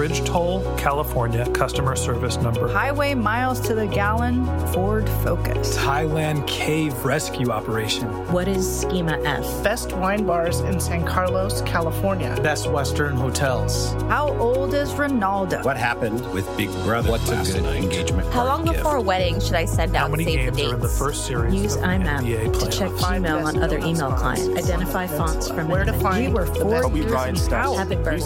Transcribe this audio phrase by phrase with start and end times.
[0.00, 2.72] Bridge toll, California, customer service number.
[2.72, 5.76] Highway miles to the gallon, Ford Focus.
[5.76, 8.08] Thailand cave rescue operation.
[8.32, 9.44] What is Schema F?
[9.62, 12.34] Best wine bars in San Carlos, California.
[12.42, 13.92] Best Western hotels.
[14.08, 15.62] How old is Ronaldo?
[15.66, 17.82] What happened with Big Brother What's last a good night?
[17.82, 18.78] engagement How long gift?
[18.78, 20.72] before a wedding should I send out How out many save the games dates?
[20.72, 21.54] are in the first series?
[21.54, 23.16] Use of IMAP NBA to check playoffs?
[23.18, 24.48] email on other email clients.
[24.48, 27.76] Identify fonts from Where to find We were four years Bryant in power.
[27.76, 28.22] Have it burned.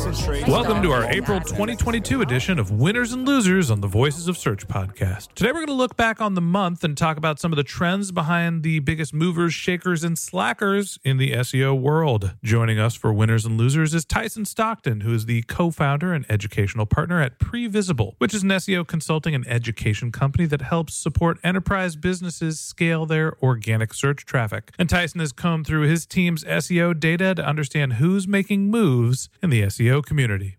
[0.46, 4.68] Welcome to our April 2022 edition of Winners and Losers on the Voices of Search
[4.68, 5.32] podcast.
[5.32, 7.64] Today we're going to look back on the month and talk about some of the
[7.64, 12.34] trends behind the biggest movers, shakers, and slackers in the SEO world.
[12.44, 16.26] Joining us for Winners and Losers is Tyson Stockton, who is the co founder and
[16.28, 21.38] educational partner at Previsible, which is an SEO consulting and education company that helps support
[21.42, 24.74] enterprise businesses scale their organic search traffic.
[24.78, 29.48] And Tyson has combed through his team's SEO data to understand who's making moves in
[29.48, 30.58] the SEO community.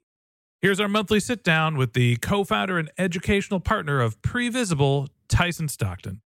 [0.61, 5.67] Here's our monthly sit down with the co founder and educational partner of Previsible, Tyson
[5.67, 6.21] Stockton.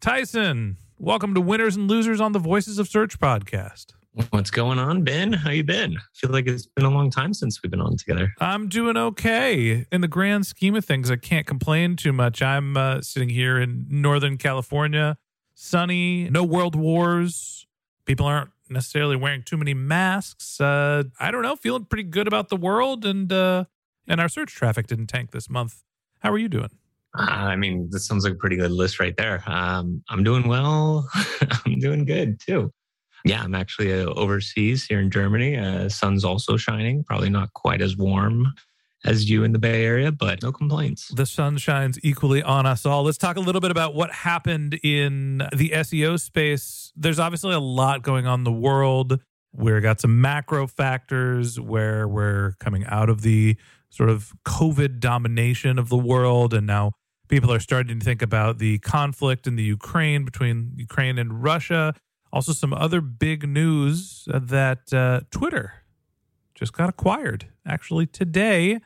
[0.00, 3.92] Tyson, welcome to Winners and Losers on the Voices of Search podcast.
[4.30, 5.34] What's going on, Ben?
[5.34, 5.98] How you been?
[5.98, 8.32] I feel like it's been a long time since we've been on together.
[8.40, 9.84] I'm doing okay.
[9.92, 12.40] In the grand scheme of things, I can't complain too much.
[12.40, 15.18] I'm uh, sitting here in Northern California,
[15.52, 17.66] sunny, no world wars.
[18.06, 20.58] People aren't necessarily wearing too many masks.
[20.58, 23.66] Uh, I don't know, feeling pretty good about the world, and uh,
[24.06, 25.82] and our search traffic didn't tank this month.
[26.20, 26.70] How are you doing?
[27.16, 29.42] Uh, I mean, this sounds like a pretty good list right there.
[29.46, 31.08] Um, I'm doing well.
[31.66, 32.72] I'm doing good too.
[33.24, 35.56] Yeah, I'm actually uh, overseas here in Germany.
[35.56, 37.04] Uh, sun's also shining.
[37.04, 38.52] Probably not quite as warm
[39.04, 41.08] as you in the Bay Area, but no complaints.
[41.08, 43.04] The sun shines equally on us all.
[43.04, 46.92] Let's talk a little bit about what happened in the SEO space.
[46.96, 49.20] There's obviously a lot going on in the world.
[49.52, 53.56] We've got some macro factors where we're coming out of the
[53.94, 56.52] sort of COVID domination of the world.
[56.52, 56.92] And now
[57.28, 61.94] people are starting to think about the conflict in the Ukraine between Ukraine and Russia.
[62.32, 65.84] Also, some other big news that uh, Twitter
[66.54, 67.46] just got acquired.
[67.66, 68.80] Actually, today,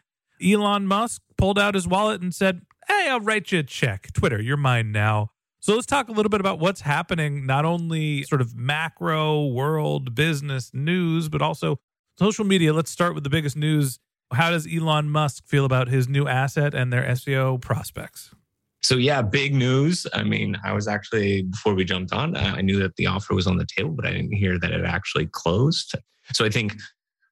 [0.44, 4.12] Elon Musk pulled out his wallet and said, Hey, I'll write you a check.
[4.12, 5.30] Twitter, you're mine now.
[5.60, 10.14] So let's talk a little bit about what's happening, not only sort of macro world
[10.14, 11.80] business news, but also
[12.18, 12.72] social media.
[12.72, 13.98] Let's start with the biggest news.
[14.32, 18.30] How does Elon Musk feel about his new asset and their SEO prospects?
[18.82, 20.06] So yeah, big news.
[20.12, 23.34] I mean, I was actually before we jumped on, uh, I knew that the offer
[23.34, 25.94] was on the table, but I didn't hear that it actually closed.
[26.32, 26.76] So I think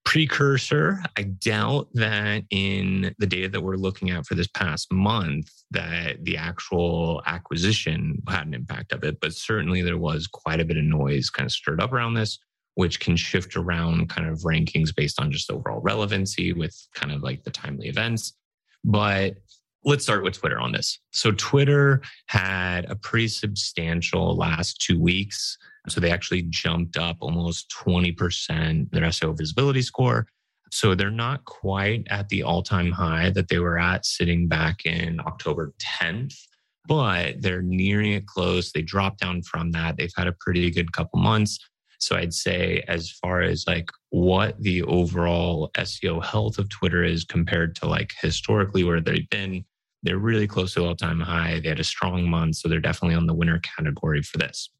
[0.05, 5.51] precursor, I doubt that in the data that we're looking at for this past month
[5.73, 10.65] that the actual acquisition had an impact of it, but certainly there was quite a
[10.65, 12.39] bit of noise kind of stirred up around this.
[12.77, 17.23] Which can shift around kind of rankings based on just overall relevancy with kind of
[17.23, 18.35] like the timely events.
[18.85, 19.39] But
[19.83, 20.99] let's start with Twitter on this.
[21.13, 25.57] So, Twitter had a pretty substantial last two weeks.
[25.89, 30.27] So, they actually jumped up almost 20% their SEO visibility score.
[30.71, 34.85] So, they're not quite at the all time high that they were at sitting back
[34.85, 36.37] in October 10th,
[36.87, 38.71] but they're nearing it close.
[38.71, 39.97] They dropped down from that.
[39.97, 41.59] They've had a pretty good couple months.
[41.99, 47.25] So I'd say, as far as like what the overall SEO health of Twitter is
[47.25, 49.65] compared to like historically where they've been,
[50.03, 51.61] they're really close to all time high.
[51.61, 52.57] They had a strong month.
[52.57, 54.71] So they're definitely on the winner category for this.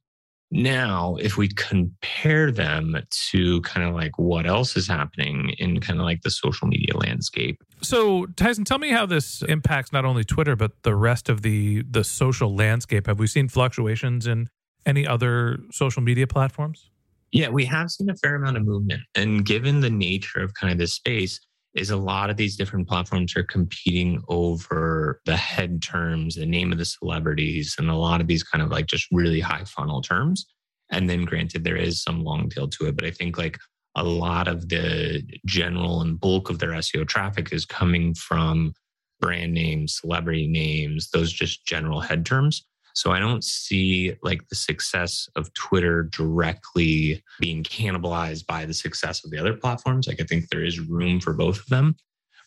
[0.53, 2.97] Now, if we compare them
[3.31, 6.97] to kind of like what else is happening in kind of like the social media
[6.97, 7.61] landscape.
[7.83, 11.83] So, Tyson, tell me how this impacts not only Twitter but the rest of the
[11.91, 13.09] the social landscape.
[13.09, 14.49] Have we seen fluctuations in
[14.85, 16.91] any other social media platforms?
[17.37, 19.03] Yeah, we have seen a fair amount of movement.
[19.15, 21.39] And given the nature of kind of this space,
[21.75, 26.73] is a lot of these different platforms are competing over the head terms, the name
[26.73, 30.01] of the celebrities, and a lot of these kind of like just really high funnel
[30.01, 30.47] terms.
[30.91, 33.59] And then granted, there is some long tail to it, but I think like
[33.95, 38.73] a lot of the general and bulk of their SEO traffic is coming from
[39.21, 42.65] brand names, celebrity names, those just general head terms.
[42.97, 49.23] So I don't see like the success of Twitter directly being cannibalized by the success
[49.23, 50.09] of the other platforms.
[50.09, 51.97] Like I think there is room for both of them.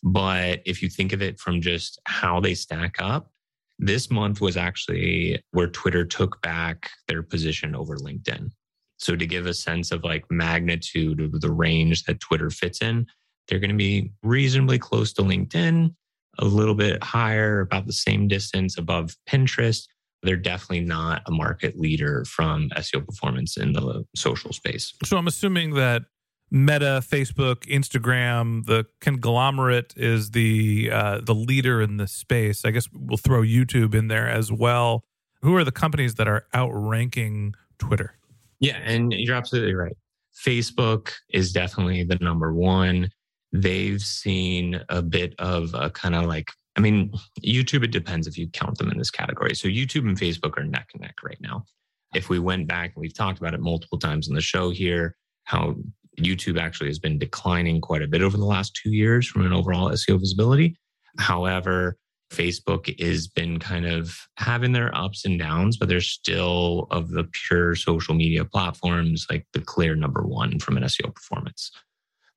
[0.01, 3.31] But if you think of it from just how they stack up,
[3.77, 8.49] this month was actually where Twitter took back their position over LinkedIn.
[8.97, 13.05] So to give a sense of like magnitude of the range that Twitter fits in,
[13.47, 15.93] they're going to be reasonably close to LinkedIn,
[16.39, 19.85] a little bit higher, about the same distance above Pinterest,
[20.23, 24.93] they're definitely not a market leader from SEO performance in the social space.
[25.03, 26.03] So I'm assuming that
[26.51, 32.65] Meta, Facebook, Instagram, the conglomerate is the uh, the leader in this space.
[32.65, 35.03] I guess we'll throw YouTube in there as well.
[35.41, 38.17] Who are the companies that are outranking Twitter?
[38.59, 39.95] Yeah, and you're absolutely right.
[40.35, 43.09] Facebook is definitely the number one.
[43.53, 47.11] They've seen a bit of a kind of like I mean,
[47.43, 49.55] YouTube, it depends if you count them in this category.
[49.55, 51.65] So YouTube and Facebook are neck and neck right now.
[52.13, 55.15] If we went back and we've talked about it multiple times in the show here,
[55.43, 55.75] how
[56.19, 59.53] YouTube actually has been declining quite a bit over the last two years from an
[59.53, 60.75] overall SEO visibility.
[61.17, 61.97] However,
[62.31, 67.23] Facebook has been kind of having their ups and downs, but they're still of the
[67.33, 71.71] pure social media platforms, like the clear number one from an SEO performance.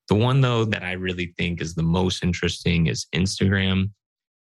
[0.09, 3.91] The one, though, that I really think is the most interesting is Instagram.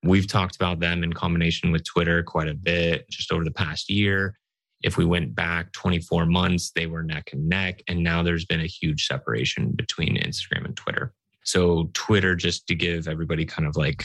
[0.02, 3.90] We've talked about them in combination with Twitter quite a bit just over the past
[3.90, 4.38] year.
[4.82, 7.82] If we went back 24 months, they were neck and neck.
[7.88, 11.12] And now there's been a huge separation between Instagram and Twitter.
[11.44, 14.04] So, Twitter, just to give everybody kind of like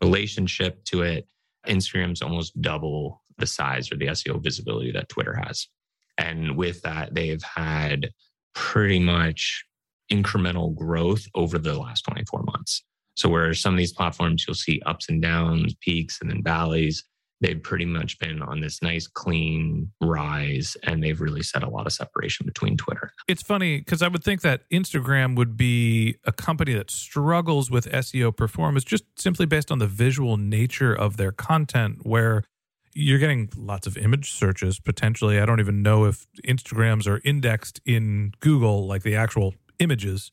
[0.00, 1.26] relationship to it,
[1.66, 5.68] Instagram's almost double the size or the SEO visibility that Twitter has.
[6.16, 8.10] And with that, they've had
[8.54, 9.64] pretty much
[10.10, 12.82] incremental growth over the last 24 months.
[13.16, 17.04] So where some of these platforms you'll see ups and downs, peaks and then valleys,
[17.40, 21.86] they've pretty much been on this nice clean rise and they've really set a lot
[21.86, 23.10] of separation between Twitter.
[23.28, 27.90] It's funny because I would think that Instagram would be a company that struggles with
[27.90, 32.44] SEO performance just simply based on the visual nature of their content where
[32.94, 35.38] you're getting lots of image searches potentially.
[35.38, 40.32] I don't even know if Instagrams are indexed in Google like the actual images.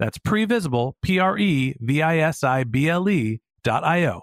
[0.00, 4.22] That's previsible, P R E V I S I B L E dot I-O.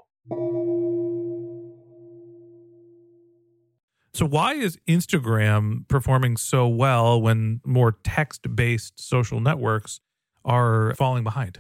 [4.16, 10.00] So, why is Instagram performing so well when more text based social networks
[10.44, 11.60] are falling behind?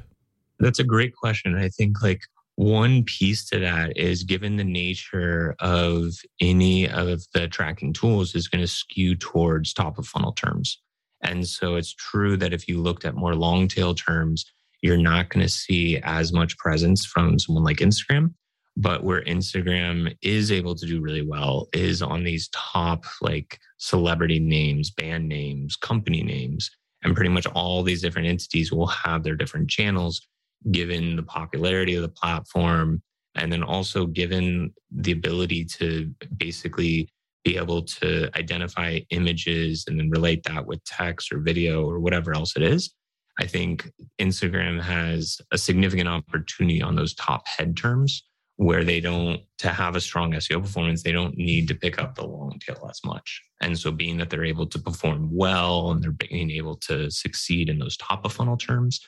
[0.60, 1.56] That's a great question.
[1.56, 2.22] I think like
[2.56, 8.48] one piece to that is given the nature of any of the tracking tools is
[8.48, 10.82] going to skew towards top of funnel terms.
[11.22, 14.46] And so it's true that if you looked at more long tail terms,
[14.82, 18.34] you're not going to see as much presence from someone like Instagram.
[18.76, 24.40] But where Instagram is able to do really well is on these top like celebrity
[24.40, 26.70] names, band names, company names,
[27.04, 30.22] and pretty much all these different entities will have their different channels
[30.72, 33.02] given the popularity of the platform.
[33.34, 37.10] And then also given the ability to basically
[37.48, 42.36] be able to identify images and then relate that with text or video or whatever
[42.36, 42.94] else it is.
[43.40, 43.90] I think
[44.20, 48.24] Instagram has a significant opportunity on those top head terms
[48.58, 52.16] where they don't to have a strong SEO performance, they don't need to pick up
[52.16, 53.42] the long tail as much.
[53.62, 57.70] And so being that they're able to perform well and they're being able to succeed
[57.70, 59.00] in those top of funnel terms,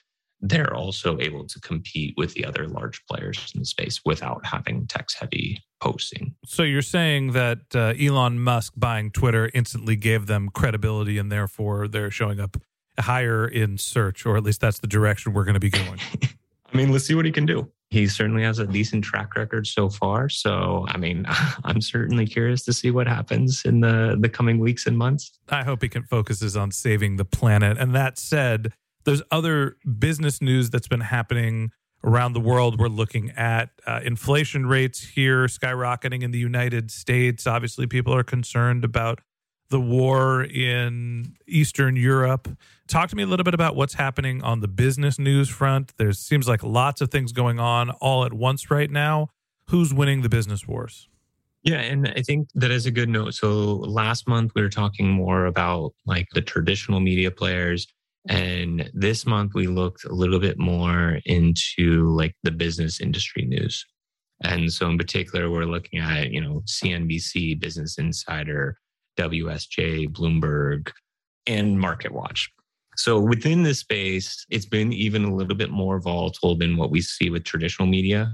[0.41, 4.87] they're also able to compete with the other large players in the space without having
[4.87, 6.35] text heavy posting.
[6.45, 11.87] So you're saying that uh, Elon Musk buying Twitter instantly gave them credibility and therefore
[11.87, 12.57] they're showing up
[12.99, 15.99] higher in search, or at least that's the direction we're going to be going.
[16.73, 17.71] I mean, let's see what he can do.
[17.89, 20.29] He certainly has a decent track record so far.
[20.29, 21.25] So, I mean,
[21.63, 25.39] I'm certainly curious to see what happens in the, the coming weeks and months.
[25.49, 27.77] I hope he can focuses on saving the planet.
[27.79, 28.73] And that said,
[29.09, 31.71] there's other business news that's been happening
[32.03, 32.79] around the world.
[32.79, 37.47] We're looking at uh, inflation rates here skyrocketing in the United States.
[37.47, 39.21] Obviously, people are concerned about
[39.71, 42.55] the war in Eastern Europe.
[42.87, 45.97] Talk to me a little bit about what's happening on the business news front.
[45.97, 49.29] There seems like lots of things going on all at once right now.
[49.69, 51.09] Who's winning the business wars?
[51.63, 53.33] Yeah, and I think that is a good note.
[53.33, 57.87] So last month we were talking more about like the traditional media players
[58.27, 63.85] and this month we looked a little bit more into like the business industry news.
[64.43, 68.77] And so in particular, we're looking at, you know, CNBC, Business Insider,
[69.17, 70.91] WSJ, Bloomberg,
[71.45, 72.47] and MarketWatch.
[72.95, 77.01] So within this space, it's been even a little bit more volatile than what we
[77.01, 78.33] see with traditional media.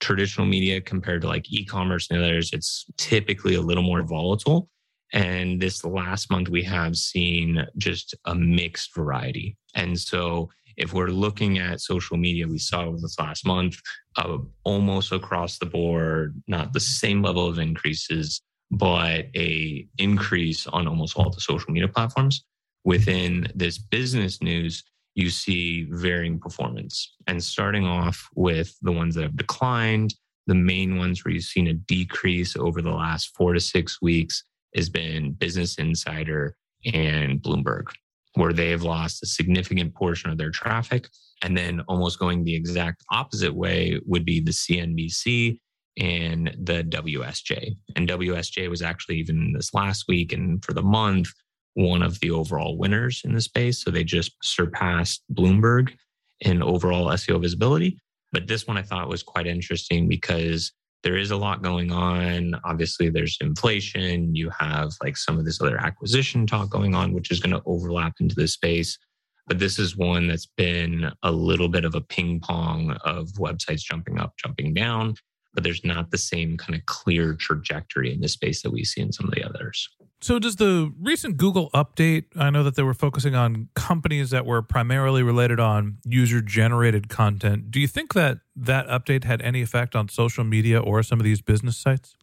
[0.00, 4.68] Traditional media compared to like e-commerce and others, it's typically a little more volatile.
[5.12, 9.56] And this last month, we have seen just a mixed variety.
[9.74, 13.76] And so, if we're looking at social media, we saw this last month
[14.16, 18.40] uh, almost across the board, not the same level of increases,
[18.70, 22.44] but a increase on almost all the social media platforms.
[22.84, 24.82] Within this business news,
[25.14, 27.14] you see varying performance.
[27.26, 30.14] And starting off with the ones that have declined,
[30.46, 34.44] the main ones where you've seen a decrease over the last four to six weeks
[34.74, 37.86] has been Business Insider and Bloomberg,
[38.34, 41.08] where they have lost a significant portion of their traffic.
[41.42, 45.58] And then almost going the exact opposite way would be the CNBC
[45.98, 47.76] and the WSJ.
[47.96, 51.28] And WSJ was actually even this last week and for the month,
[51.74, 53.82] one of the overall winners in the space.
[53.82, 55.92] So they just surpassed Bloomberg
[56.40, 57.98] in overall SEO visibility.
[58.32, 60.72] But this one I thought was quite interesting because
[61.02, 62.54] there is a lot going on.
[62.64, 64.34] Obviously, there's inflation.
[64.34, 67.62] You have like some of this other acquisition talk going on, which is going to
[67.66, 68.98] overlap into this space.
[69.46, 73.80] But this is one that's been a little bit of a ping pong of websites
[73.82, 75.14] jumping up, jumping down
[75.54, 79.00] but there's not the same kind of clear trajectory in this space that we see
[79.00, 79.88] in some of the others.
[80.22, 82.24] So, does the recent Google update?
[82.36, 87.08] I know that they were focusing on companies that were primarily related on user generated
[87.08, 87.70] content.
[87.70, 91.24] Do you think that that update had any effect on social media or some of
[91.24, 92.16] these business sites?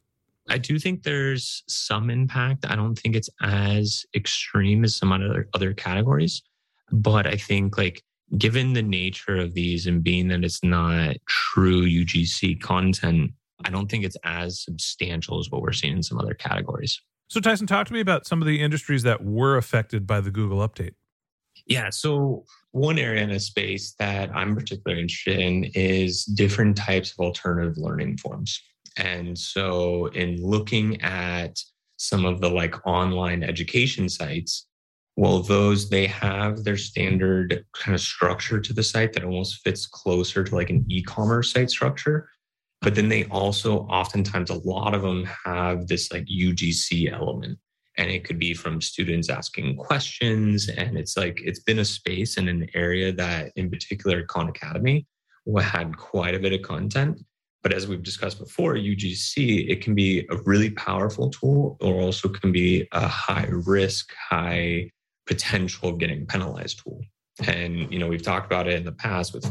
[0.49, 2.65] I do think there's some impact.
[2.69, 6.43] I don't think it's as extreme as some other other categories,
[6.91, 8.03] but I think like
[8.37, 13.31] given the nature of these and being that it's not true UGC content,
[13.65, 17.01] I don't think it's as substantial as what we're seeing in some other categories.
[17.29, 20.31] So, Tyson, talk to me about some of the industries that were affected by the
[20.31, 20.93] Google update.
[21.65, 21.89] Yeah.
[21.89, 27.19] So, one area in a space that I'm particularly interested in is different types of
[27.25, 28.61] alternative learning forms.
[28.97, 31.59] And so, in looking at
[31.97, 34.67] some of the like online education sites,
[35.17, 39.85] well those they have their standard kind of structure to the site that almost fits
[39.85, 42.29] closer to like an e-commerce site structure
[42.87, 47.59] But then they also oftentimes, a lot of them have this like UGC element.
[47.97, 50.69] And it could be from students asking questions.
[50.69, 55.05] And it's like, it's been a space and an area that, in particular, Khan Academy
[55.59, 57.19] had quite a bit of content.
[57.61, 62.29] But as we've discussed before, UGC, it can be a really powerful tool or also
[62.29, 64.89] can be a high risk, high
[65.25, 67.01] potential of getting penalized tool.
[67.45, 69.45] And, you know, we've talked about it in the past with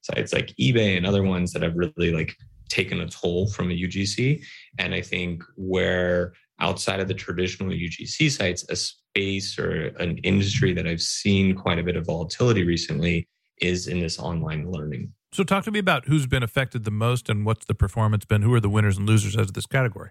[0.00, 2.34] sites like eBay and other ones that have really like
[2.68, 4.42] taken a toll from a UGC.
[4.78, 10.72] And I think where outside of the traditional UGC sites, a space or an industry
[10.74, 13.28] that I've seen quite a bit of volatility recently
[13.60, 15.12] is in this online learning.
[15.32, 18.42] So, talk to me about who's been affected the most and what's the performance been.
[18.42, 20.10] Who are the winners and losers as this category?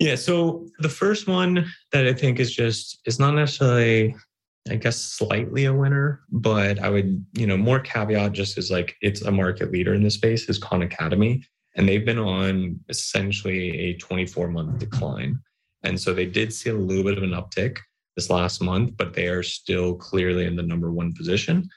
[0.00, 0.16] Yeah.
[0.16, 4.16] So, the first one that I think is just, is not necessarily
[4.70, 8.96] I guess slightly a winner, but I would, you know, more caveat just as like
[9.00, 11.44] it's a market leader in the space is Khan Academy.
[11.78, 15.38] And they've been on essentially a 24 month decline.
[15.84, 17.78] And so they did see a little bit of an uptick
[18.16, 21.68] this last month, but they are still clearly in the number one position.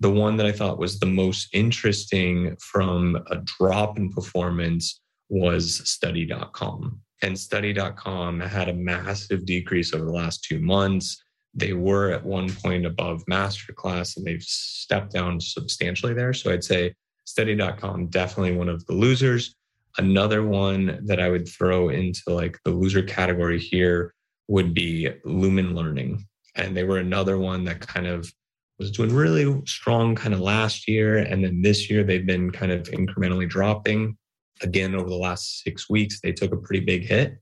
[0.00, 5.88] The one that I thought was the most interesting from a drop in performance was
[5.88, 7.00] study.com.
[7.22, 11.22] And study.com had a massive decrease over the last two months
[11.54, 16.32] they were at one point above masterclass and they've stepped down substantially there.
[16.32, 16.94] So I'd say
[17.24, 19.54] study.com definitely one of the losers.
[19.96, 24.14] Another one that I would throw into like the loser category here
[24.48, 26.26] would be Lumen Learning.
[26.56, 28.32] And they were another one that kind of
[28.78, 31.18] was doing really strong kind of last year.
[31.18, 34.16] And then this year they've been kind of incrementally dropping.
[34.62, 37.38] Again, over the last six weeks, they took a pretty big hit.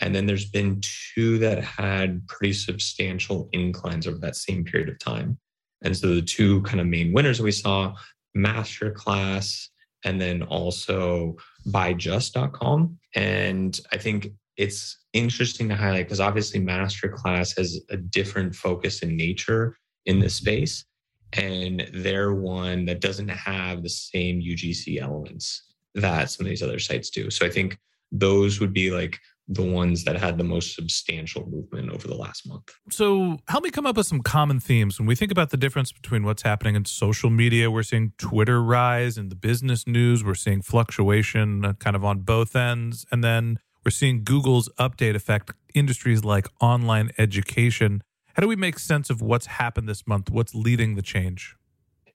[0.00, 0.80] And then there's been
[1.14, 5.38] two that had pretty substantial inclines over that same period of time.
[5.82, 7.94] And so the two kind of main winners we saw,
[8.36, 9.68] Masterclass
[10.04, 11.36] and then also
[11.68, 12.98] byjus.com.
[13.14, 19.16] And I think it's interesting to highlight because obviously Masterclass has a different focus in
[19.16, 20.84] nature in this space.
[21.32, 25.62] And they're one that doesn't have the same UGC elements
[25.94, 27.30] that some of these other sites do.
[27.30, 27.78] So I think
[28.12, 32.48] those would be like the ones that had the most substantial movement over the last
[32.48, 32.74] month.
[32.90, 35.92] So, help me come up with some common themes when we think about the difference
[35.92, 37.70] between what's happening in social media.
[37.70, 42.20] We're seeing Twitter rise, in the business news, we're seeing fluctuation uh, kind of on
[42.20, 48.02] both ends, and then we're seeing Google's update affect industries like online education.
[48.34, 50.28] How do we make sense of what's happened this month?
[50.28, 51.54] What's leading the change?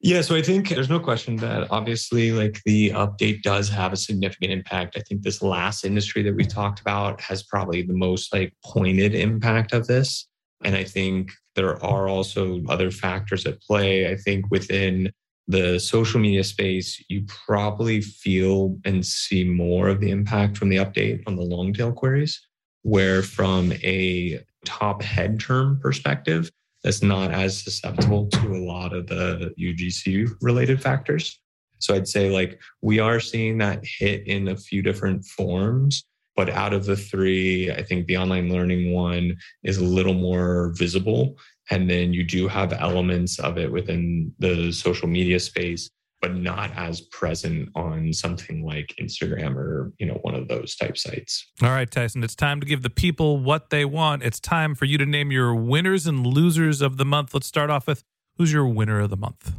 [0.04, 3.98] Yeah, so I think there's no question that obviously, like the update does have a
[3.98, 4.98] significant impact.
[4.98, 9.14] I think this last industry that we talked about has probably the most like pointed
[9.14, 10.28] impact of this.
[10.64, 14.10] And I think there are also other factors at play.
[14.10, 15.12] I think within
[15.48, 20.78] the social media space, you probably feel and see more of the impact from the
[20.78, 22.42] update on the long tail queries,
[22.82, 26.50] where from a top head term perspective,
[26.84, 31.40] that's not as susceptible to a lot of the UGC related factors.
[31.80, 36.04] So I'd say like we are seeing that hit in a few different forms.
[36.36, 40.74] But out of the three, I think the online learning one is a little more
[40.76, 41.38] visible.
[41.70, 45.90] And then you do have elements of it within the social media space
[46.22, 50.98] but not as present on something like Instagram or, you know, one of those type
[50.98, 51.52] sites.
[51.62, 54.24] All right, Tyson, it's time to give the people what they want.
[54.24, 57.34] It's time for you to name your winners and losers of the month.
[57.34, 58.04] Let's start off with
[58.38, 59.54] who's your winner of the month?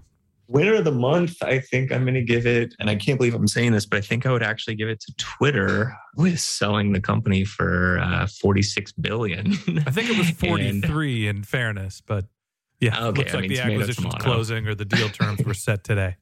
[0.48, 3.34] Winner of the month, I think I'm going to give it, and I can't believe
[3.34, 6.92] I'm saying this, but I think I would actually give it to Twitter with selling
[6.92, 9.52] the company for uh, 46 billion.
[9.86, 12.26] I think it was 43 and, in fairness, but
[12.82, 13.18] yeah, okay.
[13.20, 16.16] looks like I mean, the acquisition's closing or the deal terms were set today.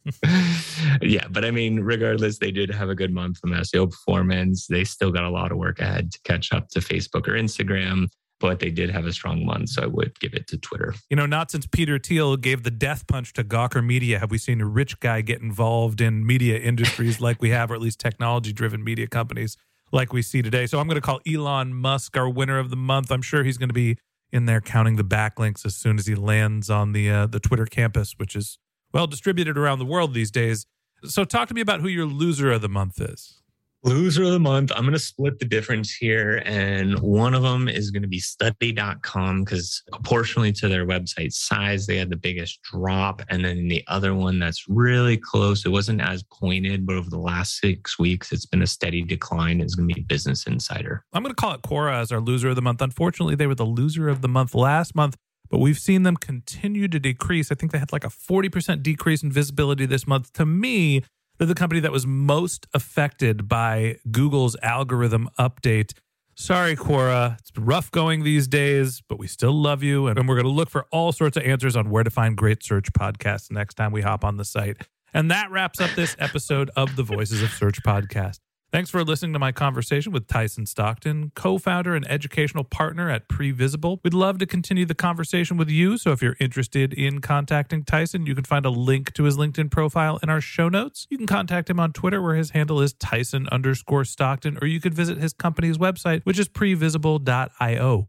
[1.00, 4.66] yeah, but I mean, regardless, they did have a good month from SEO performance.
[4.66, 8.08] They still got a lot of work ahead to catch up to Facebook or Instagram,
[8.40, 9.70] but they did have a strong month.
[9.70, 10.94] So I would give it to Twitter.
[11.08, 14.36] You know, not since Peter Thiel gave the death punch to Gawker Media have we
[14.36, 17.98] seen a rich guy get involved in media industries like we have, or at least
[17.98, 19.56] technology driven media companies
[19.92, 20.66] like we see today.
[20.66, 23.10] So I'm going to call Elon Musk our winner of the month.
[23.10, 23.96] I'm sure he's going to be
[24.32, 27.66] in there counting the backlinks as soon as he lands on the uh, the Twitter
[27.66, 28.58] campus, which is
[28.92, 30.66] well distributed around the world these days.
[31.04, 33.39] So, talk to me about who your loser of the month is.
[33.82, 36.42] Loser of the month, I'm going to split the difference here.
[36.44, 41.86] And one of them is going to be study.com because proportionally to their website size,
[41.86, 43.22] they had the biggest drop.
[43.30, 47.18] And then the other one that's really close, it wasn't as pointed, but over the
[47.18, 51.02] last six weeks, it's been a steady decline, is going to be Business Insider.
[51.14, 52.82] I'm going to call it Quora as our loser of the month.
[52.82, 55.16] Unfortunately, they were the loser of the month last month
[55.50, 57.50] but we've seen them continue to decrease.
[57.50, 60.32] I think they had like a 40% decrease in visibility this month.
[60.34, 61.02] To me,
[61.40, 65.94] They're the company that was most affected by Google's algorithm update.
[66.34, 67.38] Sorry, Quora.
[67.38, 70.06] It's rough going these days, but we still love you.
[70.06, 72.62] And we're going to look for all sorts of answers on where to find great
[72.62, 74.86] search podcasts next time we hop on the site.
[75.14, 78.40] And that wraps up this episode of the Voices of Search podcast.
[78.72, 83.28] Thanks for listening to my conversation with Tyson Stockton, co founder and educational partner at
[83.28, 83.98] Previsible.
[84.04, 85.98] We'd love to continue the conversation with you.
[85.98, 89.72] So if you're interested in contacting Tyson, you can find a link to his LinkedIn
[89.72, 91.08] profile in our show notes.
[91.10, 94.80] You can contact him on Twitter, where his handle is Tyson underscore Stockton, or you
[94.80, 98.08] could visit his company's website, which is previsible.io.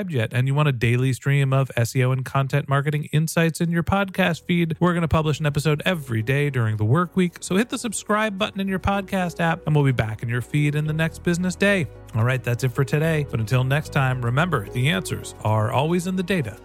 [0.01, 3.71] subscribed, yet and you want a daily stream of SEO and content marketing insights in
[3.71, 7.37] your podcast feed, we're going to publish an episode every day during the work week.
[7.41, 10.41] So hit the subscribe button in your podcast app and we'll be back in your
[10.41, 11.87] feed in the next business day.
[12.15, 13.25] All right, that's it for today.
[13.29, 16.57] But until next time, remember the answers are always in the data